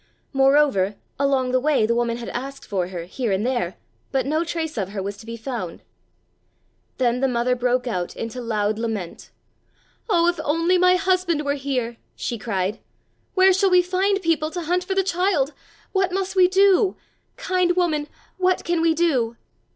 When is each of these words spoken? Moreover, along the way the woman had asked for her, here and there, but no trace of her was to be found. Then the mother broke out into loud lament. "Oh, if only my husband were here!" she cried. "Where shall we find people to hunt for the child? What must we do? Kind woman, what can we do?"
Moreover, 0.33 0.95
along 1.19 1.51
the 1.51 1.59
way 1.59 1.85
the 1.85 1.93
woman 1.93 2.17
had 2.17 2.29
asked 2.29 2.65
for 2.65 2.87
her, 2.87 3.03
here 3.05 3.31
and 3.31 3.45
there, 3.45 3.75
but 4.11 4.25
no 4.25 4.43
trace 4.43 4.75
of 4.75 4.89
her 4.89 5.03
was 5.03 5.15
to 5.17 5.27
be 5.27 5.37
found. 5.37 5.83
Then 6.97 7.19
the 7.19 7.27
mother 7.27 7.55
broke 7.55 7.85
out 7.85 8.15
into 8.15 8.41
loud 8.41 8.79
lament. 8.79 9.29
"Oh, 10.09 10.25
if 10.27 10.39
only 10.43 10.79
my 10.79 10.95
husband 10.95 11.45
were 11.45 11.53
here!" 11.53 11.97
she 12.15 12.39
cried. 12.39 12.79
"Where 13.35 13.53
shall 13.53 13.69
we 13.69 13.83
find 13.83 14.23
people 14.23 14.49
to 14.49 14.63
hunt 14.63 14.83
for 14.85 14.95
the 14.95 15.03
child? 15.03 15.53
What 15.91 16.11
must 16.11 16.35
we 16.35 16.47
do? 16.47 16.97
Kind 17.37 17.75
woman, 17.75 18.07
what 18.39 18.63
can 18.63 18.81
we 18.81 18.95
do?" 18.95 19.37